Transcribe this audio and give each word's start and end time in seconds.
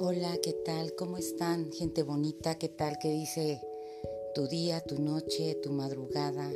Hola, 0.00 0.38
¿qué 0.40 0.52
tal? 0.52 0.94
¿Cómo 0.94 1.18
están? 1.18 1.72
Gente 1.72 2.04
bonita, 2.04 2.56
¿qué 2.56 2.68
tal? 2.68 2.98
¿Qué 3.00 3.10
dice 3.10 3.60
tu 4.32 4.46
día, 4.46 4.80
tu 4.80 5.02
noche, 5.02 5.56
tu 5.56 5.72
madrugada, 5.72 6.52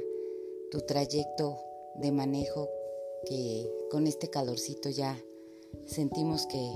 tu 0.70 0.78
trayecto 0.82 1.58
de 1.96 2.12
manejo 2.12 2.68
que 3.26 3.68
con 3.90 4.06
este 4.06 4.30
calorcito 4.30 4.90
ya 4.90 5.20
sentimos 5.86 6.46
que, 6.46 6.72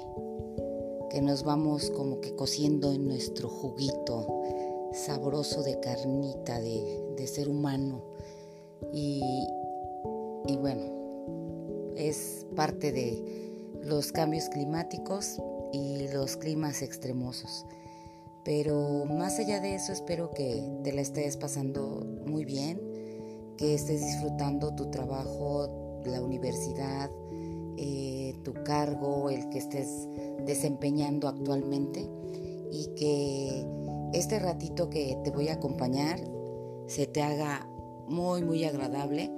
que 1.10 1.22
nos 1.22 1.44
vamos 1.44 1.92
como 1.92 2.20
que 2.20 2.34
cociendo 2.34 2.90
en 2.92 3.06
nuestro 3.06 3.48
juguito 3.48 4.26
sabroso 4.92 5.62
de 5.62 5.78
carnita, 5.78 6.58
de, 6.58 7.26
ser 7.28 7.48
humano. 7.48 8.02
Y, 8.92 9.22
y 10.48 10.56
bueno, 10.56 11.94
es 11.94 12.44
parte 12.56 12.90
de 12.90 13.52
los 13.84 14.10
cambios 14.10 14.48
climáticos 14.48 15.40
y 15.72 16.08
los 16.08 16.36
climas 16.36 16.82
extremosos. 16.82 17.66
Pero 18.44 19.04
más 19.06 19.40
allá 19.40 19.60
de 19.60 19.74
eso 19.74 19.92
espero 19.92 20.30
que 20.30 20.62
te 20.84 20.92
la 20.92 21.00
estés 21.00 21.36
pasando 21.36 22.06
muy 22.26 22.44
bien, 22.44 22.80
que 23.56 23.74
estés 23.74 24.00
disfrutando 24.04 24.72
tu 24.76 24.88
trabajo, 24.90 26.00
la 26.04 26.22
universidad, 26.22 27.10
eh, 27.76 28.36
tu 28.44 28.54
cargo, 28.62 29.30
el 29.30 29.48
que 29.48 29.58
estés 29.58 30.08
desempeñando 30.44 31.26
actualmente 31.26 32.08
y 32.70 32.86
que 32.94 33.66
este 34.12 34.38
ratito 34.38 34.90
que 34.90 35.18
te 35.24 35.30
voy 35.30 35.48
a 35.48 35.54
acompañar 35.54 36.20
se 36.86 37.08
te 37.08 37.22
haga 37.22 37.68
muy 38.06 38.42
muy 38.42 38.62
agradable. 38.64 39.30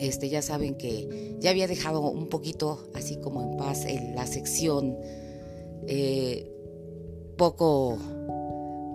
Este 0.00 0.28
ya 0.28 0.40
saben 0.40 0.76
que 0.76 1.36
ya 1.40 1.50
había 1.50 1.66
dejado 1.66 2.00
un 2.08 2.28
poquito 2.28 2.88
así 2.94 3.18
como 3.20 3.42
en 3.42 3.56
paz 3.58 3.84
en 3.84 4.14
la 4.14 4.26
sección 4.26 4.96
eh, 5.86 6.50
poco 7.36 7.98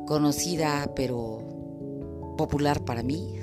conocida, 0.08 0.92
pero 0.96 2.36
popular 2.38 2.84
para 2.84 3.04
mí, 3.04 3.36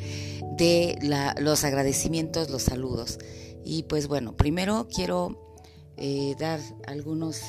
de 0.56 0.98
los 1.38 1.64
agradecimientos, 1.64 2.50
los 2.50 2.62
saludos. 2.62 3.18
Y 3.64 3.84
pues 3.84 4.08
bueno, 4.08 4.36
primero 4.36 4.88
quiero 4.92 5.56
eh, 5.96 6.34
dar 6.38 6.60
algunos 6.86 7.40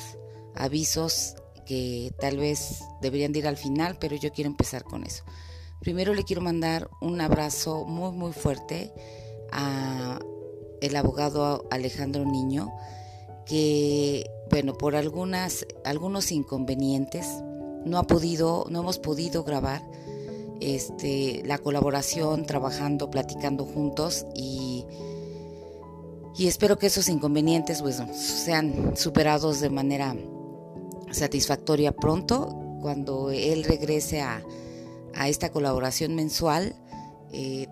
avisos 0.54 1.34
que 1.66 2.12
tal 2.18 2.36
vez 2.36 2.80
deberían 3.00 3.32
de 3.32 3.40
ir 3.40 3.46
al 3.46 3.56
final, 3.56 3.96
pero 4.00 4.16
yo 4.16 4.32
quiero 4.32 4.50
empezar 4.50 4.82
con 4.84 5.04
eso. 5.04 5.24
Primero 5.80 6.14
le 6.14 6.24
quiero 6.24 6.42
mandar 6.42 6.90
un 7.00 7.20
abrazo 7.20 7.84
muy 7.86 8.12
muy 8.12 8.32
fuerte 8.32 8.92
a 9.52 10.18
el 10.80 10.96
abogado 10.96 11.66
Alejandro 11.70 12.24
Niño, 12.24 12.70
que 13.46 14.30
bueno, 14.50 14.74
por 14.74 14.96
algunas, 14.96 15.64
algunos 15.84 16.32
inconvenientes, 16.32 17.26
no 17.84 17.98
ha 17.98 18.02
podido, 18.02 18.66
no 18.68 18.80
hemos 18.80 18.98
podido 18.98 19.44
grabar 19.44 19.82
este, 20.60 21.42
la 21.46 21.58
colaboración, 21.58 22.44
trabajando, 22.44 23.10
platicando 23.10 23.64
juntos 23.64 24.26
y, 24.34 24.84
y 26.36 26.48
espero 26.48 26.78
que 26.78 26.88
esos 26.88 27.08
inconvenientes 27.08 27.80
pues, 27.80 28.02
sean 28.14 28.96
superados 28.96 29.60
de 29.60 29.70
manera 29.70 30.16
satisfactoria 31.12 31.92
pronto 31.92 32.56
cuando 32.82 33.30
él 33.30 33.64
regrese 33.64 34.20
a, 34.20 34.42
a 35.14 35.28
esta 35.28 35.50
colaboración 35.50 36.14
mensual. 36.14 36.74
Eh, 37.32 37.68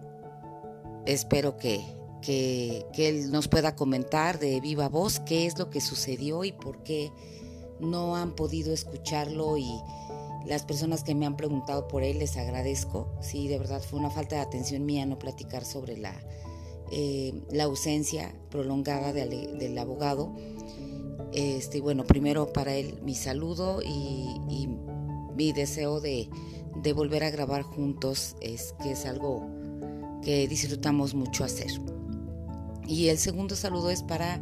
espero 1.07 1.57
que, 1.57 1.98
que, 2.21 2.87
él 2.97 3.31
nos 3.31 3.49
pueda 3.49 3.75
comentar 3.77 4.39
de 4.39 4.61
viva 4.61 4.89
voz 4.89 5.21
qué 5.21 5.47
es 5.47 5.59
lo 5.59 5.71
que 5.71 5.81
sucedió 5.81 6.45
y 6.45 6.53
por 6.53 6.83
qué 6.83 7.13
no 7.81 8.17
han 8.17 8.33
podido 8.33 8.73
escucharlo 8.73 9.57
y 9.57 9.69
las 10.47 10.65
personas 10.65 11.03
que 11.05 11.15
me 11.15 11.27
han 11.27 11.37
preguntado 11.37 11.89
por 11.89 12.03
él 12.03 12.19
les 12.19 12.37
agradezco. 12.37 13.13
Sí, 13.21 13.49
de 13.49 13.59
verdad 13.59 13.83
fue 13.83 13.99
una 13.99 14.11
falta 14.11 14.37
de 14.37 14.43
atención 14.43 14.85
mía 14.85 15.07
no 15.07 15.19
platicar 15.19 15.65
sobre 15.65 15.97
la, 15.97 16.15
eh, 16.91 17.43
la 17.51 17.65
ausencia 17.65 18.35
prolongada 18.51 19.13
del 19.13 19.79
abogado. 19.79 20.35
Este, 21.33 21.81
bueno, 21.81 22.05
primero 22.05 22.53
para 22.53 22.75
él 22.75 22.99
mi 23.03 23.15
saludo 23.15 23.83
y, 23.83 24.69
mi 25.37 25.53
deseo 25.53 26.01
de, 26.01 26.29
de 26.83 26.93
volver 26.93 27.23
a 27.23 27.31
grabar 27.31 27.63
juntos 27.63 28.35
es 28.41 28.75
que 28.83 28.91
es 28.91 29.07
algo 29.07 29.47
que 30.21 30.49
disfrutamos 30.49 31.15
mucho 31.15 31.45
hacer. 31.45 31.71
Y 32.89 33.09
el 33.09 33.19
segundo 33.19 33.55
saludo 33.55 33.91
es 33.91 34.03
para 34.03 34.41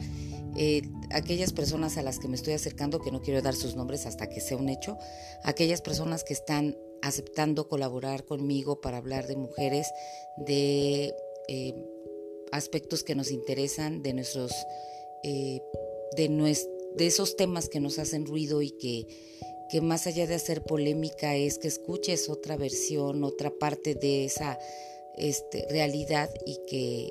eh, 0.56 0.82
aquellas 1.10 1.52
personas 1.52 1.98
a 1.98 2.02
las 2.02 2.18
que 2.18 2.28
me 2.28 2.36
estoy 2.36 2.54
acercando, 2.54 3.00
que 3.00 3.10
no 3.10 3.20
quiero 3.20 3.42
dar 3.42 3.54
sus 3.54 3.76
nombres 3.76 4.06
hasta 4.06 4.28
que 4.28 4.40
sea 4.40 4.56
un 4.56 4.68
hecho, 4.68 4.96
aquellas 5.42 5.82
personas 5.82 6.24
que 6.24 6.32
están 6.32 6.76
aceptando 7.02 7.68
colaborar 7.68 8.24
conmigo 8.24 8.80
para 8.80 8.96
hablar 8.96 9.26
de 9.26 9.36
mujeres, 9.36 9.88
de 10.38 11.14
eh, 11.48 11.74
aspectos 12.52 13.02
que 13.02 13.14
nos 13.14 13.30
interesan, 13.30 14.02
de 14.02 14.14
nuestros, 14.14 14.52
eh, 15.24 15.60
de, 16.16 16.28
de 16.96 17.06
esos 17.06 17.36
temas 17.36 17.68
que 17.68 17.80
nos 17.80 17.98
hacen 17.98 18.24
ruido 18.24 18.62
y 18.62 18.70
que, 18.70 19.06
que 19.68 19.80
más 19.80 20.06
allá 20.06 20.26
de 20.26 20.36
hacer 20.36 20.62
polémica 20.62 21.36
es 21.36 21.58
que 21.58 21.68
escuches 21.68 22.30
otra 22.30 22.56
versión, 22.56 23.24
otra 23.24 23.50
parte 23.50 23.94
de 23.94 24.24
esa 24.24 24.58
este, 25.18 25.66
realidad 25.68 26.30
y 26.46 26.60
que 26.66 27.10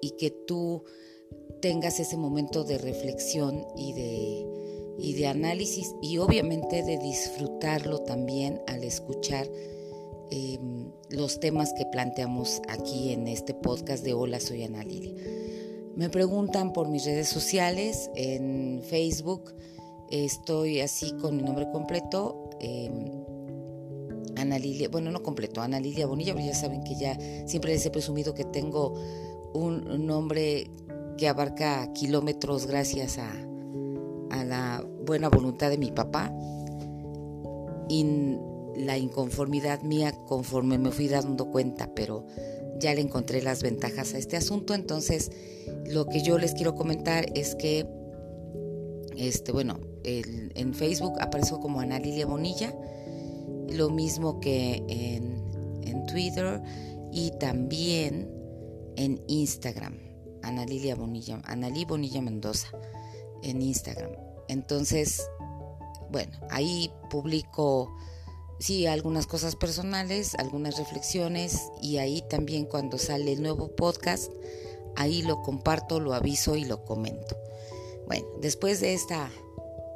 y 0.00 0.12
que 0.12 0.30
tú 0.30 0.84
tengas 1.60 2.00
ese 2.00 2.16
momento 2.16 2.64
de 2.64 2.78
reflexión 2.78 3.64
y 3.76 3.92
de, 3.92 4.46
y 4.98 5.14
de 5.14 5.26
análisis 5.26 5.94
y 6.02 6.18
obviamente 6.18 6.82
de 6.82 6.98
disfrutarlo 6.98 8.00
también 8.00 8.60
al 8.66 8.84
escuchar 8.84 9.48
em, 10.30 10.90
los 11.10 11.40
temas 11.40 11.72
que 11.72 11.86
planteamos 11.86 12.60
aquí 12.68 13.12
en 13.12 13.28
este 13.28 13.54
podcast 13.54 14.04
de 14.04 14.14
Hola, 14.14 14.40
soy 14.40 14.64
Ana 14.64 14.84
Lilia. 14.84 15.14
Me 15.94 16.10
preguntan 16.10 16.72
por 16.72 16.88
mis 16.88 17.04
redes 17.04 17.28
sociales, 17.28 18.10
en 18.14 18.82
Facebook 18.82 19.54
estoy 20.10 20.80
así 20.80 21.12
con 21.12 21.36
mi 21.36 21.42
nombre 21.42 21.66
completo, 21.72 22.50
eh, 22.60 22.90
Ana 24.36 24.58
Lilia, 24.58 24.88
bueno, 24.90 25.10
no 25.10 25.22
completo, 25.22 25.62
Ana 25.62 25.80
Lilia 25.80 26.06
Bonilla, 26.06 26.34
pero 26.34 26.46
ya 26.46 26.54
saben 26.54 26.84
que 26.84 26.94
ya 26.94 27.18
siempre 27.46 27.72
les 27.72 27.86
he 27.86 27.90
presumido 27.90 28.34
que 28.34 28.44
tengo 28.44 28.94
un 29.54 30.06
nombre 30.06 30.70
que 31.16 31.28
abarca 31.28 31.92
kilómetros 31.92 32.66
gracias 32.66 33.18
a, 33.18 33.32
la 34.44 34.84
buena 35.06 35.30
voluntad 35.30 35.70
de 35.70 35.78
mi 35.78 35.90
papá 35.90 36.30
y 37.88 38.36
la 38.76 38.98
inconformidad 38.98 39.80
mía 39.82 40.12
conforme 40.26 40.76
me 40.76 40.90
fui 40.90 41.08
dando 41.08 41.50
cuenta, 41.50 41.90
pero 41.94 42.26
ya 42.78 42.94
le 42.94 43.00
encontré 43.00 43.40
las 43.40 43.62
ventajas 43.62 44.12
a 44.12 44.18
este 44.18 44.36
asunto. 44.36 44.74
Entonces, 44.74 45.32
lo 45.86 46.04
que 46.04 46.22
yo 46.22 46.36
les 46.36 46.52
quiero 46.52 46.74
comentar 46.74 47.26
es 47.34 47.54
que, 47.54 47.88
este, 49.16 49.52
bueno, 49.52 49.80
en 50.04 50.74
Facebook 50.74 51.14
apareció 51.20 51.58
como 51.58 51.80
Ana 51.80 51.98
Lilia 51.98 52.26
Bonilla, 52.26 52.76
lo 53.70 53.88
mismo 53.88 54.38
que 54.38 54.84
en, 54.88 55.42
en 55.82 56.04
Twitter 56.06 56.60
y 57.10 57.30
también 57.40 58.35
en 58.96 59.22
Instagram, 59.28 59.98
Ana 60.42 60.64
Lilia 60.64 60.94
Bonilla, 60.94 61.40
Analí 61.44 61.84
Bonilla 61.84 62.20
Mendoza, 62.22 62.68
en 63.42 63.62
Instagram. 63.62 64.12
Entonces, 64.48 65.22
bueno, 66.10 66.32
ahí 66.50 66.90
publico, 67.10 67.94
sí, 68.58 68.86
algunas 68.86 69.26
cosas 69.26 69.56
personales, 69.56 70.34
algunas 70.36 70.78
reflexiones 70.78 71.60
y 71.82 71.98
ahí 71.98 72.22
también 72.28 72.64
cuando 72.64 72.98
sale 72.98 73.32
el 73.32 73.42
nuevo 73.42 73.74
podcast, 73.74 74.30
ahí 74.96 75.22
lo 75.22 75.42
comparto, 75.42 76.00
lo 76.00 76.14
aviso 76.14 76.56
y 76.56 76.64
lo 76.64 76.84
comento. 76.84 77.36
Bueno, 78.06 78.26
después 78.40 78.80
de 78.80 78.94
esta 78.94 79.30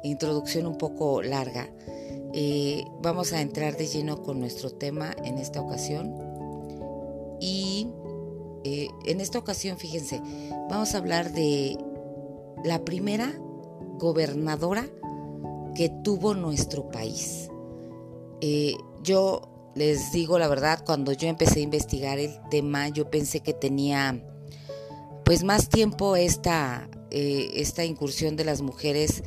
introducción 0.03 0.65
un 0.65 0.77
poco 0.77 1.21
larga, 1.21 1.69
eh, 2.33 2.85
vamos 3.01 3.33
a 3.33 3.41
entrar 3.41 3.77
de 3.77 3.87
lleno 3.87 4.21
con 4.21 4.39
nuestro 4.39 4.71
tema 4.71 5.15
en 5.23 5.37
esta 5.37 5.61
ocasión. 5.61 6.30
Eh, 8.73 8.89
en 9.03 9.19
esta 9.19 9.37
ocasión, 9.37 9.77
fíjense, 9.77 10.21
vamos 10.69 10.95
a 10.95 10.99
hablar 10.99 11.33
de 11.33 11.77
la 12.63 12.85
primera 12.85 13.33
gobernadora 13.99 14.87
que 15.75 15.89
tuvo 15.89 16.35
nuestro 16.35 16.89
país. 16.89 17.49
Eh, 18.39 18.75
yo 19.03 19.71
les 19.75 20.13
digo 20.13 20.39
la 20.39 20.47
verdad, 20.47 20.85
cuando 20.85 21.11
yo 21.11 21.27
empecé 21.27 21.59
a 21.59 21.63
investigar 21.63 22.17
el 22.17 22.31
tema, 22.49 22.87
yo 22.87 23.11
pensé 23.11 23.41
que 23.41 23.53
tenía 23.53 24.23
pues 25.25 25.43
más 25.43 25.67
tiempo 25.67 26.15
esta, 26.15 26.89
eh, 27.09 27.51
esta 27.55 27.83
incursión 27.83 28.37
de 28.37 28.45
las 28.45 28.61
mujeres 28.61 29.21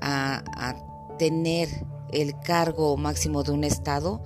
a, 0.00 0.44
a 0.56 1.16
tener 1.18 1.68
el 2.12 2.38
cargo 2.38 2.96
máximo 2.96 3.42
de 3.42 3.50
un 3.50 3.64
estado, 3.64 4.22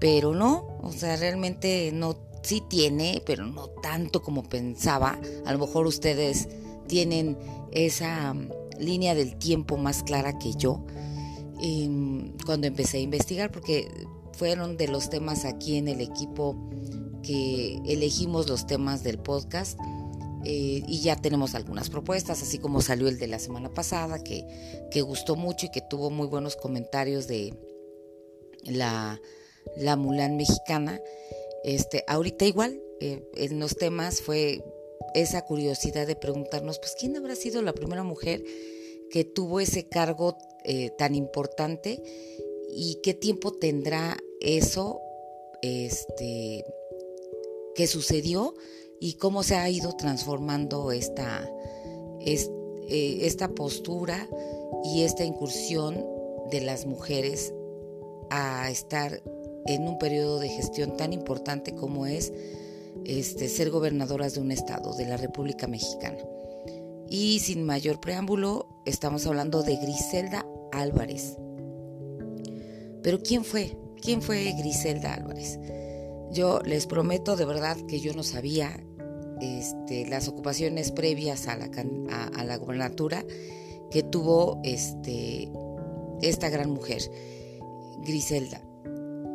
pero 0.00 0.34
no, 0.34 0.66
o 0.82 0.90
sea, 0.90 1.14
realmente 1.14 1.92
no 1.92 2.16
sí 2.42 2.62
tiene, 2.68 3.22
pero 3.24 3.46
no 3.46 3.68
tanto 3.68 4.22
como 4.22 4.42
pensaba. 4.42 5.18
A 5.44 5.52
lo 5.52 5.58
mejor 5.58 5.86
ustedes 5.86 6.48
tienen 6.86 7.38
esa 7.72 8.34
mm, 8.34 8.50
línea 8.78 9.14
del 9.14 9.36
tiempo 9.36 9.76
más 9.76 10.02
clara 10.02 10.38
que 10.38 10.54
yo. 10.54 10.84
cuando 12.44 12.66
empecé 12.66 12.98
a 12.98 13.00
investigar, 13.00 13.52
porque 13.52 13.88
fueron 14.32 14.76
de 14.76 14.88
los 14.88 15.08
temas 15.10 15.44
aquí 15.44 15.76
en 15.76 15.86
el 15.88 16.00
equipo 16.00 16.56
que 17.22 17.80
elegimos 17.86 18.48
los 18.48 18.66
temas 18.66 19.02
del 19.02 19.18
podcast. 19.18 19.78
Eh, 20.44 20.82
y 20.88 21.00
ya 21.02 21.14
tenemos 21.14 21.54
algunas 21.54 21.88
propuestas, 21.88 22.42
así 22.42 22.58
como 22.58 22.80
salió 22.80 23.06
el 23.06 23.16
de 23.20 23.28
la 23.28 23.38
semana 23.38 23.72
pasada, 23.72 24.24
que, 24.24 24.44
que 24.90 25.00
gustó 25.00 25.36
mucho 25.36 25.66
y 25.66 25.70
que 25.70 25.82
tuvo 25.82 26.10
muy 26.10 26.26
buenos 26.26 26.56
comentarios 26.56 27.28
de 27.28 27.54
la, 28.64 29.20
la 29.76 29.96
mexicana. 29.96 31.00
Este, 31.64 32.04
ahorita 32.06 32.44
igual, 32.44 32.82
eh, 33.00 33.28
en 33.34 33.58
los 33.58 33.76
temas 33.76 34.20
fue 34.20 34.64
esa 35.14 35.44
curiosidad 35.44 36.06
de 36.06 36.16
preguntarnos, 36.16 36.78
pues, 36.78 36.94
¿quién 36.98 37.16
habrá 37.16 37.36
sido 37.36 37.62
la 37.62 37.72
primera 37.72 38.02
mujer 38.02 38.42
que 39.10 39.24
tuvo 39.24 39.60
ese 39.60 39.88
cargo 39.88 40.38
eh, 40.64 40.90
tan 40.96 41.14
importante 41.14 42.02
y 42.74 43.00
qué 43.02 43.14
tiempo 43.14 43.52
tendrá 43.52 44.16
eso 44.40 45.00
este, 45.60 46.64
que 47.74 47.86
sucedió 47.86 48.54
y 49.00 49.14
cómo 49.14 49.42
se 49.42 49.56
ha 49.56 49.68
ido 49.68 49.96
transformando 49.96 50.92
esta, 50.92 51.48
eh, 52.20 53.18
esta 53.22 53.48
postura 53.48 54.28
y 54.84 55.02
esta 55.02 55.24
incursión 55.24 56.06
de 56.50 56.60
las 56.60 56.86
mujeres 56.86 57.52
a 58.30 58.70
estar 58.70 59.22
en 59.66 59.86
un 59.86 59.98
periodo 59.98 60.38
de 60.38 60.48
gestión 60.48 60.96
tan 60.96 61.12
importante 61.12 61.74
como 61.74 62.06
es 62.06 62.32
este, 63.04 63.48
ser 63.48 63.70
gobernadoras 63.70 64.34
de 64.34 64.40
un 64.40 64.52
estado, 64.52 64.94
de 64.94 65.06
la 65.06 65.16
República 65.16 65.66
Mexicana. 65.66 66.18
Y 67.08 67.40
sin 67.40 67.64
mayor 67.64 68.00
preámbulo, 68.00 68.68
estamos 68.86 69.26
hablando 69.26 69.62
de 69.62 69.76
Griselda 69.76 70.46
Álvarez. 70.72 71.36
Pero 73.02 73.22
¿quién 73.22 73.44
fue? 73.44 73.76
¿Quién 74.00 74.22
fue 74.22 74.52
Griselda 74.58 75.14
Álvarez? 75.14 75.58
Yo 76.30 76.60
les 76.60 76.86
prometo 76.86 77.36
de 77.36 77.44
verdad 77.44 77.76
que 77.86 78.00
yo 78.00 78.14
no 78.14 78.22
sabía 78.22 78.82
este, 79.40 80.06
las 80.06 80.28
ocupaciones 80.28 80.92
previas 80.92 81.48
a 81.48 81.56
la, 81.56 81.68
a, 82.34 82.44
la 82.44 82.56
gobernatura 82.56 83.24
que 83.90 84.02
tuvo 84.02 84.60
este, 84.64 85.50
esta 86.22 86.48
gran 86.48 86.70
mujer, 86.70 87.02
Griselda 88.04 88.62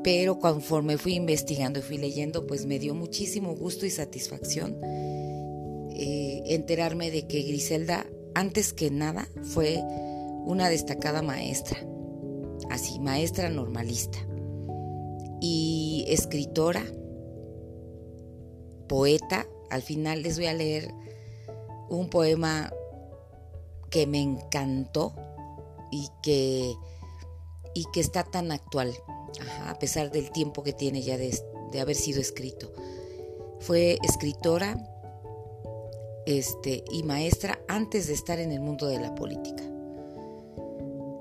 pero 0.03 0.39
conforme 0.39 0.97
fui 0.97 1.15
investigando 1.15 1.79
y 1.79 1.81
fui 1.81 1.97
leyendo, 1.97 2.47
pues 2.47 2.65
me 2.65 2.79
dio 2.79 2.93
muchísimo 2.95 3.55
gusto 3.55 3.85
y 3.85 3.89
satisfacción 3.89 4.77
eh, 5.99 6.43
enterarme 6.45 7.09
de 7.09 7.25
que 7.27 7.41
Griselda, 7.41 8.05
antes 8.35 8.71
que 8.71 8.91
nada, 8.91 9.27
fue 9.41 9.81
una 10.45 10.69
destacada 10.69 11.23
maestra, 11.23 11.79
así, 12.69 12.99
maestra 12.99 13.49
normalista 13.49 14.19
y 15.41 16.05
escritora, 16.07 16.83
poeta. 18.87 19.47
Al 19.71 19.81
final 19.81 20.21
les 20.21 20.37
voy 20.37 20.45
a 20.45 20.53
leer 20.53 20.93
un 21.89 22.11
poema 22.11 22.71
que 23.89 24.05
me 24.05 24.21
encantó 24.21 25.15
y 25.91 26.09
que, 26.21 26.75
y 27.73 27.85
que 27.91 28.01
está 28.01 28.23
tan 28.23 28.51
actual 28.51 28.93
a 29.65 29.77
pesar 29.79 30.11
del 30.11 30.31
tiempo 30.31 30.63
que 30.63 30.73
tiene 30.73 31.01
ya 31.01 31.17
de, 31.17 31.31
haber 31.79 31.95
sido 31.95 32.19
escrito. 32.19 32.71
Fue 33.59 33.97
escritora 34.03 34.77
este, 36.25 36.83
y 36.91 37.03
maestra 37.03 37.59
antes 37.67 38.07
de 38.07 38.13
estar 38.13 38.39
en 38.39 38.51
el 38.51 38.59
mundo 38.59 38.87
de 38.87 38.99
la 38.99 39.15
política. 39.15 39.63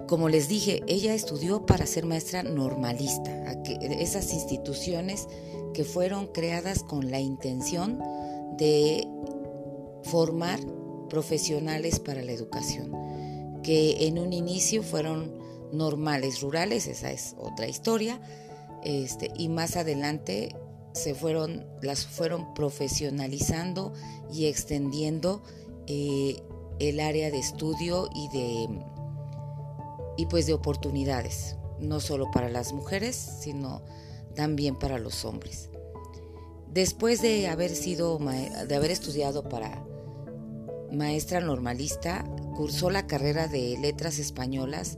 Como 0.09 0.29
les 0.29 0.49
dije, 0.49 0.83
ella 0.87 1.15
estudió 1.15 1.67
para 1.67 1.85
ser 1.87 2.07
maestra 2.07 2.45
normalista, 2.45 3.61
esas 3.99 4.33
instituciones 4.33 5.27
que 5.75 5.85
fueron 5.85 6.29
creadas 6.29 6.85
con 6.85 7.11
la 7.11 7.19
intención 7.19 7.99
de 8.57 9.07
formar 10.05 10.61
profesionales 11.09 11.99
para 11.99 12.23
la 12.23 12.33
educación, 12.33 12.93
que 13.63 14.07
en 14.07 14.19
un 14.19 14.33
inicio 14.33 14.83
fueron 14.85 15.36
normales 15.73 16.41
rurales, 16.41 16.87
esa 16.87 17.11
es 17.11 17.35
otra 17.39 17.67
historia, 17.69 18.21
este, 18.85 19.31
y 19.37 19.49
más 19.49 19.77
adelante 19.77 20.55
se 20.93 21.15
fueron, 21.15 21.67
las 21.83 22.07
fueron 22.07 22.55
profesionalizando 22.55 23.93
y 24.33 24.47
extendiendo 24.47 25.43
eh, 25.87 26.43
el 26.79 27.01
área 27.01 27.31
de 27.31 27.39
estudio 27.39 28.09
y 28.15 28.29
de 28.29 28.69
y 30.19 30.27
pues 30.27 30.47
de 30.47 30.55
oportunidades, 30.55 31.57
no 31.79 32.01
solo 32.01 32.31
para 32.31 32.49
las 32.49 32.73
mujeres, 32.73 33.17
sino 33.17 33.83
también 34.35 34.79
para 34.79 34.99
los 34.99 35.27
hombres. 35.27 35.69
Después 36.73 37.21
de 37.21 37.49
haber 37.49 37.75
sido 37.75 38.19
de 38.19 38.75
haber 38.75 38.91
estudiado 38.91 39.49
para 39.49 39.85
maestra 40.91 41.41
normalista, 41.41 42.25
cursó 42.57 42.89
la 42.89 43.07
carrera 43.07 43.49
de 43.49 43.77
letras 43.79 44.19
españolas 44.19 44.97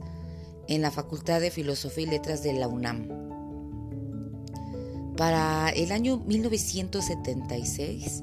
en 0.69 0.83
la 0.83 0.91
Facultad 0.91 1.41
de 1.41 1.51
Filosofía 1.51 2.05
y 2.05 2.11
Letras 2.11 2.43
de 2.43 2.53
la 2.53 2.69
UNAM. 2.69 3.09
Para 5.17 5.71
el 5.71 5.91
año 5.91 6.19
1976 6.19 8.23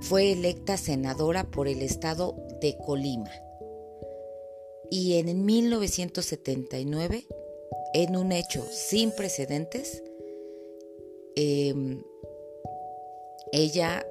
fue 0.00 0.32
electa 0.32 0.76
senadora 0.76 1.44
por 1.44 1.68
el 1.68 1.82
estado 1.82 2.34
de 2.60 2.76
Colima. 2.84 3.30
Y 4.90 5.18
en 5.18 5.44
1979, 5.44 7.26
en 7.94 8.16
un 8.16 8.32
hecho 8.32 8.64
sin 8.70 9.12
precedentes, 9.12 10.02
em, 11.36 12.02
ella 13.52 14.04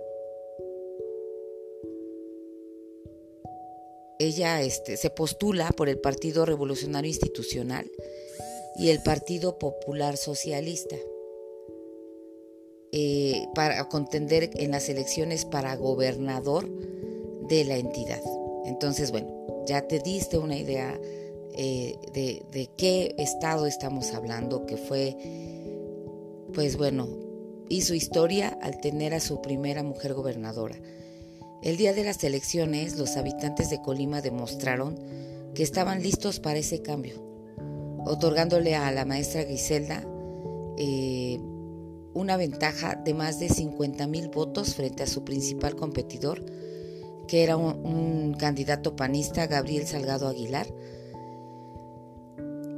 ella 4.28 4.62
este, 4.62 4.98
se 4.98 5.10
postula 5.10 5.70
por 5.72 5.90
el 5.90 6.00
Partido 6.00 6.46
Revolucionario 6.46 7.10
Institucional 7.10 7.90
y 8.76 8.90
el 8.90 9.02
Partido 9.02 9.58
Popular 9.58 10.18
Socialista 10.18 10.96
eh, 12.92 13.48
para 13.56 13.88
contender 13.90 14.52
en 14.56 14.72
las 14.72 14.90
elecciones 14.90 15.46
para 15.46 15.76
gobernador 15.76 16.70
de 17.48 17.66
la 17.66 17.78
entidad. 17.78 18.22
Entonces, 18.66 19.12
bueno, 19.12 19.66
ya 19.66 19.88
te 19.88 20.00
diste 20.00 20.38
una 20.38 20.58
idea 20.58 21.00
eh, 21.54 21.96
de, 22.14 22.44
de 22.52 22.70
qué 22.78 23.16
estado 23.18 23.66
estamos 23.66 24.14
hablando, 24.14 24.66
que 24.66 24.78
fue, 24.78 25.16
pues 26.54 26.78
bueno, 26.78 27.08
hizo 27.70 27.94
historia 27.94 28.58
al 28.62 28.80
tener 28.80 29.14
a 29.14 29.20
su 29.20 29.42
primera 29.42 29.84
mujer 29.84 30.14
gobernadora. 30.14 30.76
El 31.62 31.78
día 31.78 31.94
de 31.94 32.04
las 32.04 32.24
elecciones, 32.24 32.98
los 32.98 33.18
habitantes 33.18 33.70
de 33.70 33.82
Colima 33.82 34.22
demostraron 34.22 34.98
que 35.54 35.62
estaban 35.62 36.02
listos 36.02 36.40
para 36.40 36.58
ese 36.58 36.82
cambio, 36.82 37.24
otorgándole 38.06 38.76
a 38.76 38.92
la 38.92 39.06
maestra 39.06 39.44
Griselda 39.44 40.04
eh, 40.78 41.40
una 42.16 42.36
ventaja 42.36 42.96
de 42.96 43.14
más 43.14 43.40
de 43.40 43.50
50 43.50 44.08
mil 44.08 44.30
votos 44.30 44.74
frente 44.74 45.04
a 45.04 45.08
su 45.08 45.24
principal 45.24 45.76
competidor, 45.76 46.44
que 47.28 47.44
era 47.44 47.58
un, 47.58 48.34
candidato 48.40 48.96
panista, 48.96 49.46
Gabriel 49.46 49.86
Salgado 49.86 50.28
Aguilar. 50.28 50.66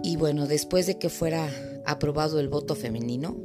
Y 0.03 0.17
bueno, 0.17 0.45
después 0.45 0.87
de 0.87 0.97
que 0.99 1.07
fuera 1.07 1.49
aprobado 1.85 2.37
el 2.41 2.49
voto 2.49 2.75
femenino, 2.75 3.37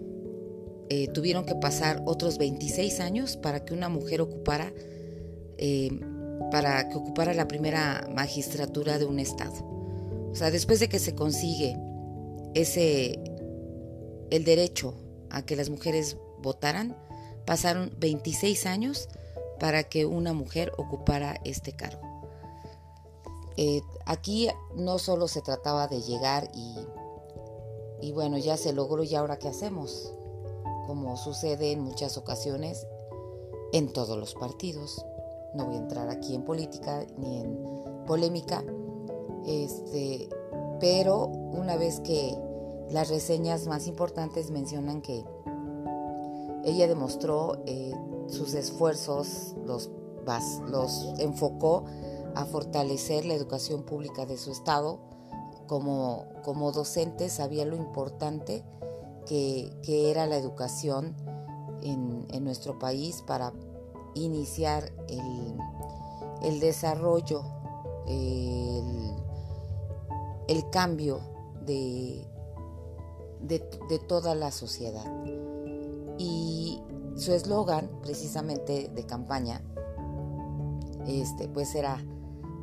eh, 0.89 1.07
tuvieron 1.09 1.45
que 1.45 1.55
pasar 1.55 2.03
otros 2.07 2.39
26 2.39 2.99
años 2.99 3.37
para 3.37 3.65
que 3.65 3.73
una 3.73 3.89
mujer 3.89 4.21
ocupara 4.21 4.73
eh, 5.59 5.91
para 6.51 6.89
que 6.89 6.97
ocupara 6.97 7.35
la 7.35 7.49
primera 7.49 8.09
magistratura 8.15 8.99
de 8.99 9.05
un 9.05 9.19
estado. 9.19 9.67
O 10.31 10.35
sea, 10.35 10.51
después 10.51 10.81
de 10.81 10.89
que 10.89 10.99
se 10.99 11.15
consigue 11.15 11.77
ese 12.55 13.19
el 14.31 14.45
derecho 14.45 14.95
a 15.31 15.43
que 15.43 15.57
las 15.57 15.71
mujeres 15.71 16.17
votaran, 16.41 16.97
pasaron 17.45 17.93
26 17.99 18.67
años 18.67 19.09
para 19.59 19.85
que 19.85 20.07
una 20.07 20.33
mujer 20.33 20.73
ocupara 20.79 21.41
este 21.45 21.73
cargo. 21.73 22.03
Eh, 23.57 23.81
aquí 24.07 24.49
no 24.77 24.99
solo 24.99 25.27
se 25.27 25.43
trataba 25.43 25.89
de 25.89 26.01
llegar 26.01 26.49
y, 26.55 26.77
y 28.07 28.13
bueno, 28.13 28.39
ya 28.39 28.57
se 28.57 28.73
logró 28.73 29.03
y 29.03 29.15
ahora 29.17 29.39
qué 29.39 29.49
hacemos, 29.49 30.15
como 30.87 31.17
sucede 31.17 31.73
en 31.73 31.81
muchas 31.81 32.17
ocasiones 32.17 32.87
en 33.73 33.93
todos 33.93 34.17
los 34.17 34.35
partidos 34.35 35.05
no 35.55 35.67
voy 35.67 35.77
a 35.77 35.79
entrar 35.79 36.09
aquí 36.09 36.35
en 36.35 36.43
política 36.43 37.07
ni 37.17 37.41
en 37.41 37.59
polémica, 38.07 38.65
este, 39.47 40.29
pero 40.81 41.27
una 41.27 41.77
vez 41.77 42.01
que 42.01 42.37
las 42.91 43.09
reseñas 43.09 43.67
más 43.67 43.87
importantes 43.87 44.51
mencionan 44.51 45.03
que 45.03 45.25
ella 46.65 46.87
demostró 46.87 47.63
eh, 47.67 47.93
sus 48.29 48.55
esfuerzos, 48.55 49.55
los, 49.65 49.91
los 50.71 51.15
enfocó 51.19 51.85
a 52.35 52.45
fortalecer 52.45 53.25
la 53.25 53.35
educación 53.35 53.83
pública 53.83 54.27
de 54.27 54.37
su 54.37 54.51
estado 54.51 54.99
como, 55.67 56.27
como 56.45 56.73
docente 56.73 57.29
sabía 57.29 57.65
lo 57.65 57.77
importante 57.77 58.65
que, 59.27 59.71
era 59.87 60.27
la 60.27 60.37
educación 60.37 61.15
en, 61.83 62.27
nuestro 62.45 62.79
país 62.79 63.23
para 63.27 63.53
iniciar 64.25 64.93
el, 66.43 66.61
desarrollo, 66.61 67.43
el, 70.47 70.71
cambio 70.71 71.21
de, 71.65 72.25
de, 73.41 73.99
toda 74.07 74.35
la 74.35 74.51
sociedad. 74.51 75.07
Y 76.19 76.81
su 77.17 77.33
eslogan, 77.33 77.91
precisamente 78.03 78.91
de 78.95 79.07
campaña, 79.07 79.63
este, 81.07 81.49
pues 81.49 81.75
era 81.75 82.05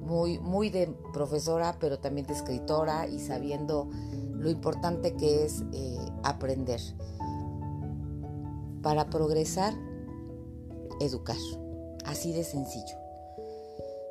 muy, 0.02 0.40
muy 0.40 0.70
de 0.70 0.88
profesora, 1.14 1.76
pero 1.80 2.00
también 2.00 2.28
de 2.28 2.34
escritora 2.34 3.08
y 3.08 3.20
sabiendo 3.20 3.90
lo 4.34 4.50
importante 4.50 5.16
que 5.16 5.46
es 5.46 5.64
eh, 5.72 5.98
aprender. 6.24 6.80
Para 8.82 9.10
progresar, 9.10 9.74
educar. 11.00 11.38
Así 12.06 12.34
de 12.34 12.44
sencillo. 12.44 12.98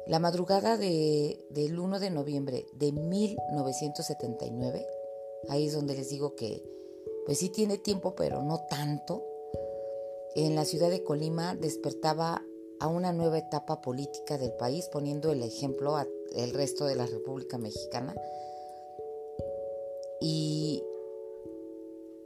La 0.07 0.19
madrugada 0.19 0.77
de, 0.77 1.47
del 1.49 1.79
1 1.79 1.99
de 1.99 2.11
noviembre 2.11 2.67
de 2.75 2.93
1979, 2.93 4.87
ahí 5.49 5.67
es 5.67 5.73
donde 5.73 5.95
les 5.95 6.11
digo 6.11 6.35
que, 6.35 6.63
pues 7.25 7.39
sí 7.39 7.49
tiene 7.49 7.79
tiempo, 7.79 8.15
pero 8.15 8.43
no 8.43 8.67
tanto, 8.69 9.25
en 10.35 10.55
la 10.55 10.67
ciudad 10.67 10.91
de 10.91 11.03
Colima 11.05 11.55
despertaba 11.55 12.45
a 12.81 12.89
una 12.89 13.13
nueva 13.13 13.39
etapa 13.39 13.81
política 13.81 14.37
del 14.37 14.53
país, 14.53 14.89
poniendo 14.93 15.33
el 15.33 15.43
ejemplo 15.43 15.97
al 15.97 16.09
resto 16.53 16.85
de 16.85 16.97
la 16.97 17.07
República 17.07 17.57
Mexicana. 17.57 18.15
Y, 20.21 20.83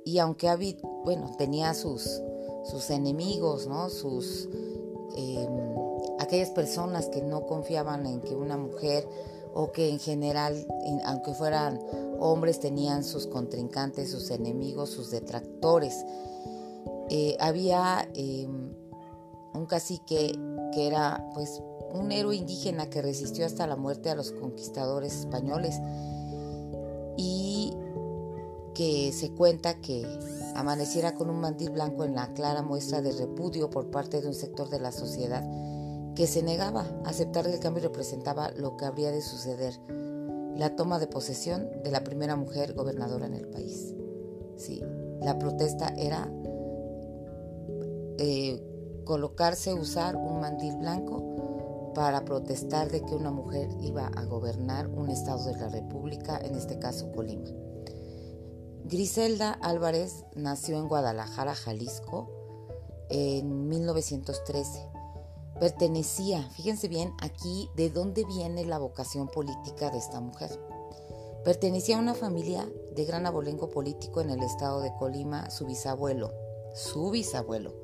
y 0.05 0.19
aunque 0.19 0.49
Avid, 0.49 0.79
bueno, 1.05 1.31
tenía 1.37 1.75
sus, 1.75 2.23
sus 2.71 2.91
enemigos, 2.91 3.67
¿no? 3.67 3.89
Sus, 3.91 4.49
em, 5.17 5.49
aquellas 6.19 6.51
personas 6.51 7.09
que 7.09 7.23
no 7.23 7.47
confiaban 7.47 8.07
en 8.07 8.21
que 8.21 8.35
una 8.35 8.57
mujer 8.57 9.09
o 9.55 9.73
que 9.73 9.89
en 9.89 9.99
general, 9.99 10.67
aunque 11.05 11.33
fueran 11.33 11.81
hombres, 12.21 12.61
tenían 12.61 13.03
sus 13.05 13.27
contrincantes, 13.27 14.11
sus 14.11 14.31
enemigos, 14.31 14.91
sus 14.91 15.11
detractores. 15.11 16.05
Eh, 17.11 17.37
había 17.41 18.07
em, 18.15 18.75
un 19.55 19.67
cacique 19.67 20.39
que 20.73 20.87
era 20.87 21.27
pues 21.35 21.63
un 21.93 22.13
héroe 22.13 22.37
indígena 22.37 22.91
que 22.91 23.01
resistió 23.01 23.47
hasta 23.47 23.67
la 23.67 23.77
muerte 23.77 24.11
a 24.11 24.15
los 24.15 24.33
conquistadores 24.33 25.21
españoles 25.21 25.81
y 27.17 27.73
que 28.75 29.11
se 29.13 29.31
cuenta 29.31 29.81
que 29.81 30.07
amaneciera 30.59 31.15
con 31.15 31.31
un 31.31 31.41
mandil 31.41 31.71
blanco 31.71 32.05
en 32.05 32.17
la 32.17 32.33
clara 32.35 32.63
muestra 32.63 33.01
de 33.01 33.13
repudio 33.13 33.71
por 33.71 33.93
parte 33.93 34.21
de 34.21 34.27
un 34.27 34.35
sector 34.35 34.69
de 34.69 34.81
la 34.81 34.91
sociedad 34.91 35.49
que 36.17 36.27
se 36.27 36.43
negaba 36.43 36.85
a 37.05 37.11
aceptar 37.11 37.45
que 37.47 37.55
el 37.55 37.61
cambio 37.61 37.85
representaba 37.85 38.51
lo 38.51 38.77
que 38.77 38.85
habría 38.85 39.13
de 39.13 39.23
suceder, 39.23 39.79
la 40.57 40.75
toma 40.75 40.99
de 40.99 41.07
posesión 41.07 41.71
de 41.85 41.93
la 41.93 42.03
primera 42.03 42.35
mujer 42.35 42.75
gobernadora 42.75 43.27
en 43.27 43.35
el 43.35 43.47
país. 43.47 43.95
Sí, 44.57 44.83
la 45.21 45.39
protesta 45.39 45.95
era 45.97 46.29
eh, 48.19 48.61
colocarse, 49.05 49.73
usar 49.75 50.17
un 50.17 50.41
mandil 50.41 50.77
blanco 50.77 51.93
para 51.95 52.25
protestar 52.25 52.91
de 52.91 53.03
que 53.03 53.15
una 53.15 53.31
mujer 53.31 53.69
iba 53.81 54.09
a 54.09 54.25
gobernar 54.25 54.89
un 54.89 55.09
estado 55.09 55.45
de 55.45 55.57
la 55.57 55.69
República, 55.69 56.37
en 56.43 56.57
este 56.57 56.81
caso 56.81 57.13
Colima. 57.13 57.49
Griselda 58.89 59.53
Álvarez 59.53 60.25
nació 60.35 60.79
en 60.79 60.89
Guadalajara, 60.89 61.55
Jalisco, 61.55 62.31
en 63.11 63.69
1913. 63.69 64.87
Pertenecía, 65.61 66.43
fíjense 66.51 66.89
bien 66.89 67.13
aquí 67.21 67.69
de 67.77 67.91
dónde 67.91 68.25
viene 68.25 68.65
la 68.65 68.79
vocación 68.79 69.29
política 69.29 69.91
de 69.91 69.99
esta 69.99 70.21
mujer. 70.21 70.51
Pertenecía 71.45 71.97
a 71.97 72.01
una 72.01 72.15
familia 72.15 72.69
de 72.95 73.05
gran 73.05 73.27
abolengo 73.27 73.69
político 73.69 74.21
en 74.21 74.31
el 74.31 74.43
estado 74.43 74.81
de 74.81 74.95
Colima, 74.99 75.51
su 75.51 75.67
bisabuelo, 75.67 76.33
su 76.75 77.11
bisabuelo, 77.11 77.75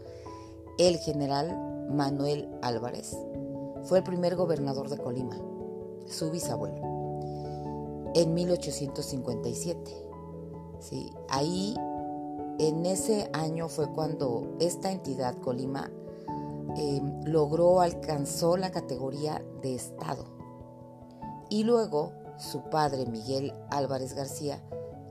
el 0.79 0.99
general 0.99 1.87
Manuel 1.89 2.49
Álvarez 2.63 3.15
fue 3.85 3.99
el 3.99 4.05
primer 4.05 4.35
gobernador 4.35 4.89
de 4.89 4.99
Colima, 4.99 5.37
su 6.09 6.31
bisabuelo, 6.31 6.81
en 8.15 8.33
1857. 8.33 10.04
¿Sí? 10.85 11.13
Ahí, 11.29 11.75
en 12.59 12.87
ese 12.87 13.31
año 13.33 13.69
fue 13.69 13.91
cuando 13.91 14.57
esta 14.61 14.93
entidad, 14.93 15.35
Colima, 15.39 15.91
em, 16.77 17.25
logró, 17.25 17.81
alcanzó 17.81 18.57
la 18.57 18.71
categoría 18.71 19.45
de 19.63 19.75
Estado. 19.75 20.25
Y 21.49 21.65
luego 21.65 22.13
su 22.37 22.63
padre, 22.71 23.07
Miguel 23.07 23.55
Álvarez 23.71 24.15
García, 24.15 24.63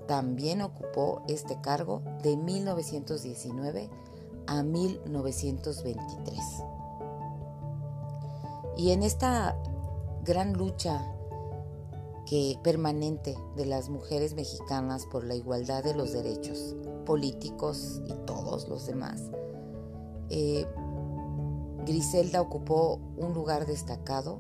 también 0.07 0.61
ocupó 0.61 1.21
este 1.27 1.59
cargo 1.61 2.01
de 2.21 2.35
1919 2.37 3.89
a 4.47 4.63
1923. 4.63 6.39
Y 8.75 8.91
en 8.91 9.03
esta 9.03 9.55
gran 10.23 10.53
lucha 10.53 11.13
que 12.25 12.57
permanente 12.63 13.35
de 13.55 13.65
las 13.65 13.89
mujeres 13.89 14.33
mexicanas 14.33 15.05
por 15.05 15.23
la 15.23 15.35
igualdad 15.35 15.83
de 15.83 15.93
los 15.93 16.13
derechos 16.13 16.75
políticos 17.05 18.01
y 18.05 18.13
todos 18.25 18.69
los 18.69 18.87
demás, 18.87 19.21
eh, 20.29 20.65
Griselda 21.85 22.41
ocupó 22.41 22.99
un 23.17 23.33
lugar 23.33 23.65
destacado 23.65 24.39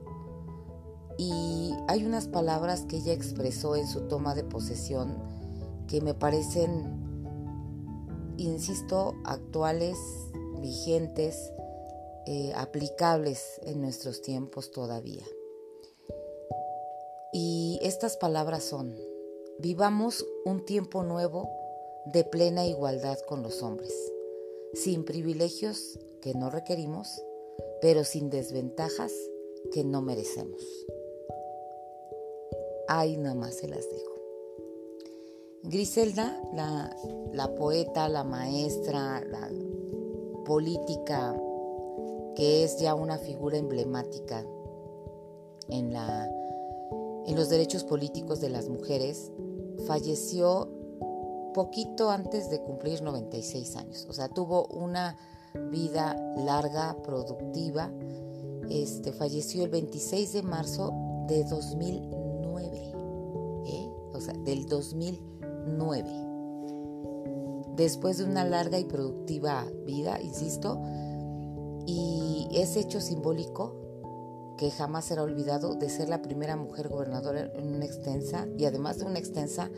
y 1.17 1.73
hay 1.87 2.05
unas 2.05 2.27
palabras 2.27 2.85
que 2.85 2.97
ella 2.97 3.13
expresó 3.13 3.75
en 3.75 3.87
su 3.87 4.01
toma 4.01 4.33
de 4.33 4.43
posesión 4.43 5.17
que 5.87 6.01
me 6.01 6.13
parecen 6.13 7.03
insisto, 8.37 9.15
actuales, 9.25 9.97
vigentes, 10.59 11.51
eh, 12.25 12.53
aplicables 12.55 13.59
en 13.63 13.81
nuestros 13.81 14.21
tiempos 14.21 14.71
todavía. 14.71 15.23
Y 17.33 17.79
estas 17.81 18.15
palabras 18.15 18.63
son, 18.63 18.95
vivamos 19.57 20.23
un 20.45 20.63
tiempo 20.65 21.03
nuevo 21.03 21.49
de 22.05 22.23
plena 22.23 22.67
igualdad 22.67 23.17
con 23.27 23.41
los 23.41 23.63
hombres, 23.63 23.91
sin 24.73 25.03
privilegios 25.03 25.97
que 26.21 26.35
no 26.35 26.51
requerimos, 26.51 27.23
pero 27.81 28.03
sin 28.03 28.29
desventajas 28.29 29.11
que 29.71 29.83
no 29.83 30.03
merecemos. 30.03 30.61
Ahí 32.87 33.17
nada 33.17 33.33
más 33.33 33.55
se 33.55 33.67
las 33.67 33.89
dejo. 33.89 34.13
Griselda, 35.63 36.39
la, 36.53 37.55
poeta, 37.55 38.09
la 38.09 38.23
maestra, 38.23 39.23
la 39.25 39.49
política, 40.45 41.35
que 42.35 42.63
es 42.63 42.77
ya 42.79 42.93
una 42.93 43.17
figura 43.17 43.57
emblemática 43.57 44.45
en, 45.69 45.93
la, 45.93 46.29
en 47.25 47.35
los 47.35 47.49
derechos 47.49 47.83
políticos 47.83 48.41
de 48.41 48.49
las 48.49 48.69
mujeres, 48.69 49.31
falleció 49.87 50.69
poquito 51.53 52.09
antes 52.09 52.49
de 52.49 52.61
cumplir 52.61 53.01
96 53.01 53.75
años. 53.75 54.07
O 54.09 54.13
sea, 54.13 54.29
tuvo 54.29 54.65
una 54.67 55.15
vida 55.71 56.15
larga, 56.37 56.97
productiva. 57.03 57.91
Este, 58.69 59.11
falleció 59.11 59.63
el 59.63 59.69
26 59.69 60.33
de 60.33 60.43
marzo 60.43 60.93
de 61.27 61.43
2009. 61.43 62.91
¿eh? 63.67 63.89
O 64.13 64.19
sea, 64.19 64.33
del 64.33 64.65
2009. 64.65 65.33
9. 65.65 66.09
Después 67.75 68.17
de 68.17 68.25
una 68.25 68.45
larga 68.45 68.79
y 68.79 68.85
productiva 68.85 69.65
vida, 69.85 70.21
insisto, 70.21 70.81
y 71.85 72.47
ese 72.53 72.81
hecho 72.81 73.01
simbólico 73.01 73.75
que 74.63 74.71
jamás 74.71 75.03
será 75.03 75.23
olvidado 75.23 75.75
de 75.75 75.89
ser 75.89 76.07
la 76.07 76.21
primera 76.21 76.55
mujer 76.55 76.87
gobernadora 76.87 77.51
en 77.53 77.75
una 77.75 77.83
extensa 77.83 78.47
y 78.57 78.63
además 78.63 78.97
de 78.97 79.03
una 79.03 79.19
extensa 79.19 79.69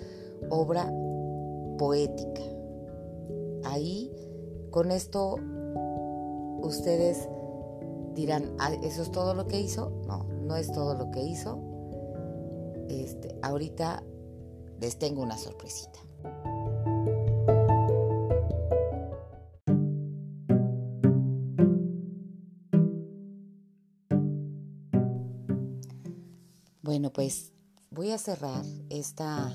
obra 0.51 0.93
poética. 1.79 2.43
Ahí, 3.63 4.11
con 4.69 4.91
esto, 4.91 5.37
ustedes 6.61 7.27
dirán, 8.13 8.55
ah, 8.59 8.73
¿eso 8.83 9.01
es 9.01 9.09
todo 9.09 9.33
lo 9.33 9.47
que 9.47 9.59
hizo? 9.59 9.89
No, 10.05 10.25
no 10.43 10.55
es 10.55 10.71
todo 10.71 10.93
lo 10.93 11.09
que 11.09 11.23
hizo. 11.23 11.57
Este, 12.87 13.35
ahorita 13.41 14.03
les 14.79 14.99
tengo 14.99 15.23
una 15.23 15.39
sorpresita. 15.39 15.97
Pues 27.15 27.53
voy 27.91 28.11
a 28.11 28.17
cerrar 28.17 28.65
esta, 28.89 29.49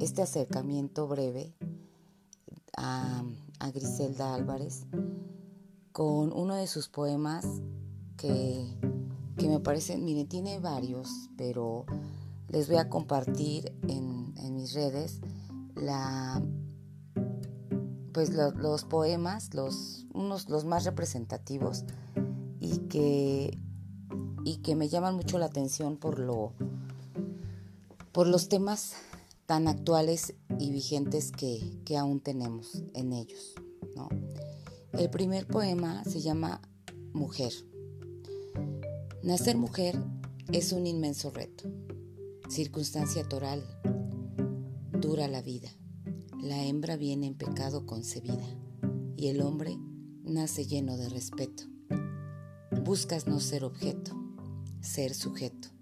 este 0.00 0.20
acercamiento 0.20 1.08
breve 1.08 1.54
a, 2.76 3.24
a 3.58 3.70
Griselda 3.70 4.34
Álvarez 4.34 4.84
con 5.92 6.30
uno 6.34 6.56
de 6.56 6.66
sus 6.66 6.88
poemas 6.88 7.46
que, 8.18 8.66
que 9.38 9.48
me 9.48 9.60
parece, 9.60 9.96
miren, 9.96 10.28
tiene 10.28 10.58
varios, 10.58 11.30
pero 11.38 11.86
les 12.48 12.68
voy 12.68 12.76
a 12.76 12.90
compartir 12.90 13.74
en, 13.88 14.34
en 14.36 14.54
mis 14.54 14.74
redes 14.74 15.22
la, 15.74 16.42
pues 18.12 18.28
los 18.34 18.84
poemas, 18.84 19.54
los, 19.54 20.04
unos, 20.12 20.50
los 20.50 20.66
más 20.66 20.84
representativos 20.84 21.86
y 22.60 22.76
que, 22.90 23.58
y 24.44 24.58
que 24.58 24.76
me 24.76 24.90
llaman 24.90 25.16
mucho 25.16 25.38
la 25.38 25.46
atención 25.46 25.96
por, 25.96 26.18
lo, 26.18 26.52
por 28.16 28.28
los 28.28 28.48
temas 28.48 28.94
tan 29.44 29.68
actuales 29.68 30.32
y 30.58 30.70
vigentes 30.70 31.32
que, 31.32 31.78
que 31.84 31.98
aún 31.98 32.20
tenemos 32.20 32.82
en 32.94 33.12
ellos. 33.12 33.52
¿no? 33.94 34.08
El 34.94 35.10
primer 35.10 35.46
poema 35.46 36.02
se 36.02 36.22
llama 36.22 36.62
Mujer. 37.12 37.52
Nacer 39.22 39.58
mujer 39.58 40.02
es 40.50 40.72
un 40.72 40.86
inmenso 40.86 41.30
reto, 41.30 41.64
circunstancia 42.48 43.22
toral, 43.28 43.62
dura 44.98 45.28
la 45.28 45.42
vida. 45.42 45.68
La 46.40 46.64
hembra 46.64 46.96
viene 46.96 47.26
en 47.26 47.34
pecado 47.34 47.84
concebida 47.84 48.46
y 49.14 49.26
el 49.26 49.42
hombre 49.42 49.76
nace 50.22 50.64
lleno 50.64 50.96
de 50.96 51.10
respeto. 51.10 51.64
Buscas 52.82 53.26
no 53.26 53.40
ser 53.40 53.62
objeto, 53.62 54.12
ser 54.80 55.12
sujeto, 55.12 55.75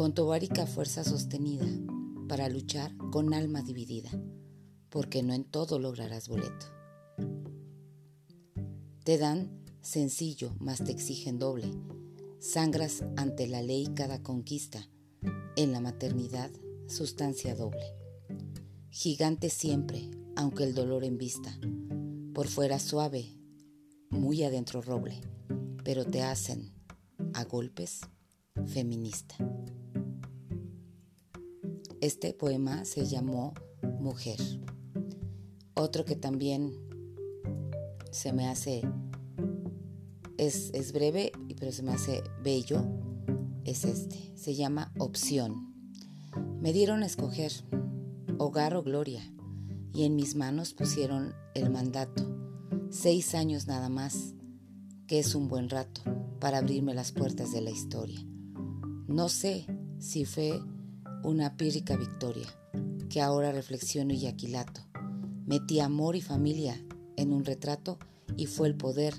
con 0.00 0.14
tobárica 0.14 0.64
fuerza 0.64 1.04
sostenida 1.04 1.66
para 2.26 2.48
luchar 2.48 2.96
con 3.12 3.34
alma 3.34 3.60
dividida, 3.60 4.08
porque 4.88 5.22
no 5.22 5.34
en 5.34 5.44
todo 5.44 5.78
lograrás 5.78 6.26
boleto. 6.26 6.64
Te 9.04 9.18
dan 9.18 9.62
sencillo, 9.82 10.54
mas 10.58 10.82
te 10.82 10.90
exigen 10.90 11.38
doble. 11.38 11.70
Sangras 12.38 13.04
ante 13.18 13.46
la 13.46 13.60
ley 13.60 13.88
cada 13.94 14.22
conquista. 14.22 14.88
En 15.54 15.70
la 15.70 15.80
maternidad, 15.80 16.50
sustancia 16.88 17.54
doble. 17.54 17.94
Gigante 18.88 19.50
siempre, 19.50 20.10
aunque 20.34 20.64
el 20.64 20.74
dolor 20.74 21.04
en 21.04 21.18
vista. 21.18 21.54
Por 22.32 22.48
fuera 22.48 22.78
suave, 22.78 23.36
muy 24.08 24.44
adentro 24.44 24.80
roble, 24.80 25.20
pero 25.84 26.06
te 26.06 26.22
hacen, 26.22 26.72
a 27.34 27.44
golpes, 27.44 28.00
feminista. 28.64 29.36
Este 32.00 32.32
poema 32.32 32.86
se 32.86 33.04
llamó 33.06 33.52
Mujer. 34.00 34.38
Otro 35.74 36.06
que 36.06 36.16
también 36.16 36.72
se 38.10 38.32
me 38.32 38.48
hace, 38.48 38.80
es, 40.38 40.70
es 40.72 40.92
breve, 40.92 41.30
pero 41.58 41.72
se 41.72 41.82
me 41.82 41.92
hace 41.92 42.22
bello, 42.42 42.82
es 43.64 43.84
este. 43.84 44.32
Se 44.34 44.54
llama 44.54 44.94
Opción. 44.98 45.74
Me 46.62 46.72
dieron 46.72 47.02
a 47.02 47.06
escoger 47.06 47.52
hogar 48.38 48.76
o 48.76 48.82
gloria, 48.82 49.22
y 49.92 50.04
en 50.04 50.16
mis 50.16 50.36
manos 50.36 50.72
pusieron 50.72 51.34
el 51.54 51.68
mandato, 51.68 52.24
seis 52.88 53.34
años 53.34 53.66
nada 53.66 53.90
más, 53.90 54.32
que 55.06 55.18
es 55.18 55.34
un 55.34 55.48
buen 55.48 55.68
rato 55.68 56.00
para 56.40 56.58
abrirme 56.58 56.94
las 56.94 57.12
puertas 57.12 57.52
de 57.52 57.60
la 57.60 57.70
historia. 57.70 58.24
No 59.06 59.28
sé 59.28 59.66
si 59.98 60.24
fue 60.24 60.62
una 61.22 61.56
pírrica 61.56 61.96
victoria, 61.96 62.48
que 63.08 63.20
ahora 63.20 63.52
reflexiono 63.52 64.14
y 64.14 64.26
aquilato. 64.26 64.80
Metí 65.46 65.80
amor 65.80 66.16
y 66.16 66.20
familia 66.20 66.82
en 67.16 67.32
un 67.32 67.44
retrato 67.44 67.98
y 68.36 68.46
fue 68.46 68.68
el 68.68 68.76
poder 68.76 69.14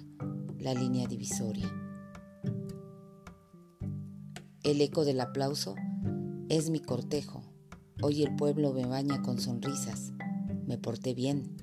la 0.60 0.74
línea 0.74 1.08
divisoria. 1.08 1.70
El 4.64 4.80
eco 4.82 5.06
del 5.06 5.20
aplauso 5.20 5.76
es 6.50 6.70
mi 6.70 6.80
cortejo. 6.80 7.44
Hoy 8.02 8.24
el 8.24 8.36
pueblo 8.36 8.74
me 8.74 8.86
baña 8.86 9.22
con 9.22 9.40
sonrisas. 9.40 10.14
Me 10.66 10.78
porté 10.78 11.14
bien. 11.14 11.58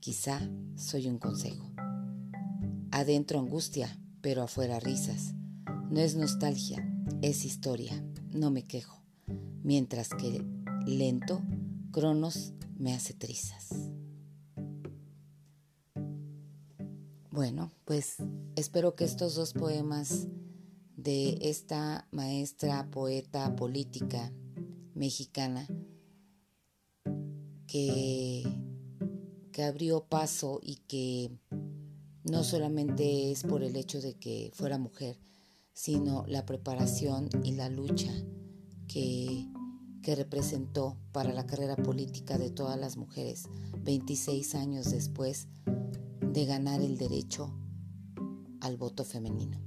Quizá 0.00 0.40
soy 0.76 1.08
un 1.08 1.18
consejo. 1.18 1.70
Adentro 2.90 3.38
angustia, 3.38 3.98
pero 4.20 4.42
afuera 4.42 4.80
risas. 4.80 5.34
No 5.90 6.00
es 6.00 6.16
nostalgia, 6.16 6.88
es 7.22 7.44
historia. 7.44 8.02
No 8.32 8.50
me 8.50 8.64
quejo. 8.64 8.99
Mientras 9.62 10.10
que 10.10 10.44
lento, 10.86 11.42
Cronos 11.92 12.52
me 12.78 12.94
hace 12.94 13.14
trizas. 13.14 13.90
Bueno, 17.30 17.70
pues 17.84 18.16
espero 18.56 18.94
que 18.94 19.04
estos 19.04 19.34
dos 19.34 19.52
poemas 19.52 20.28
de 20.96 21.38
esta 21.42 22.06
maestra, 22.10 22.90
poeta, 22.90 23.54
política 23.56 24.32
mexicana 24.94 25.66
que, 27.66 28.42
que 29.52 29.62
abrió 29.62 30.04
paso 30.04 30.60
y 30.62 30.76
que 30.86 31.30
no 32.24 32.44
solamente 32.44 33.30
es 33.30 33.44
por 33.44 33.62
el 33.62 33.76
hecho 33.76 34.00
de 34.00 34.14
que 34.14 34.50
fuera 34.52 34.78
mujer, 34.78 35.18
sino 35.72 36.24
la 36.26 36.44
preparación 36.44 37.28
y 37.44 37.52
la 37.52 37.68
lucha 37.68 38.12
que, 38.86 39.46
que 40.02 40.14
representó 40.14 40.96
para 41.12 41.32
la 41.32 41.46
carrera 41.46 41.76
política 41.76 42.38
de 42.38 42.50
todas 42.50 42.78
las 42.78 42.96
mujeres 42.96 43.44
26 43.84 44.54
años 44.54 44.90
después 44.90 45.48
de 46.20 46.44
ganar 46.46 46.80
el 46.80 46.96
derecho 46.96 47.52
al 48.60 48.76
voto 48.76 49.04
femenino. 49.04 49.60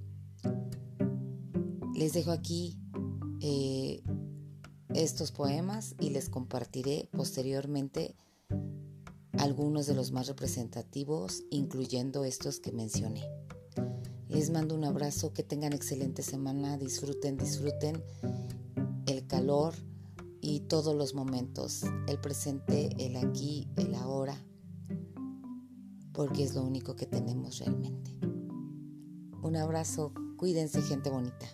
Les 1.96 2.14
dejo 2.14 2.32
aquí 2.32 2.80
eh, 3.42 4.02
estos 4.94 5.32
poemas 5.32 5.96
y 6.00 6.10
les 6.10 6.30
compartiré 6.30 7.10
posteriormente 7.12 8.16
algunos 9.34 9.88
de 9.88 9.96
los 9.96 10.12
más 10.12 10.28
representativos, 10.28 11.44
incluyendo 11.50 12.24
estos 12.24 12.60
que 12.60 12.72
mencioné. 12.72 13.24
Les 14.30 14.50
mando 14.50 14.74
un 14.74 14.86
abrazo, 14.86 15.34
que 15.34 15.44
tengan 15.44 15.74
excelente 15.74 16.24
semana, 16.24 16.78
disfruten, 16.78 17.38
disfruten 17.38 18.04
el 19.06 19.28
calor 19.28 19.76
y 20.44 20.60
todos 20.60 20.96
los 20.96 21.16
momentos, 21.16 21.84
el 22.08 22.20
presente, 22.20 22.90
el 23.00 23.16
aquí, 23.16 23.68
el 23.78 23.96
ahora 23.96 24.38
porque 26.14 26.44
es 26.44 26.54
lo 26.54 26.64
único 26.64 26.96
que 26.96 27.06
tenemos 27.06 27.60
realmente. 27.60 28.18
Un 29.42 29.56
abrazo, 29.56 30.14
cuídense 30.38 30.82
gente 30.82 31.10
bonita. 31.10 31.48